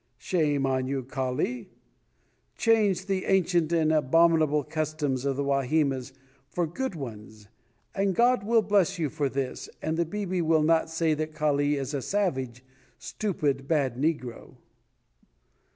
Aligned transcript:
Shame 0.17 0.65
on 0.65 0.87
you, 0.87 1.03
Kali. 1.03 1.69
Change 2.57 3.05
the 3.05 3.25
ancient 3.25 3.71
and 3.71 3.93
abominable 3.93 4.63
customs 4.63 5.25
of 5.25 5.35
the 5.35 5.43
Wahimas 5.43 6.11
for 6.49 6.65
good 6.65 6.95
ones 6.95 7.47
and 7.93 8.15
God 8.15 8.43
will 8.43 8.63
bless 8.63 8.97
you 8.97 9.11
for 9.11 9.29
this 9.29 9.69
and 9.79 9.97
the 9.97 10.05
'bibi' 10.05 10.41
will 10.41 10.63
not 10.63 10.89
say 10.89 11.13
that 11.13 11.35
Kali 11.35 11.75
is 11.75 11.93
a 11.93 12.01
savage, 12.01 12.63
stupid, 12.97 13.67
bad 13.67 13.95
negro." 13.95 14.55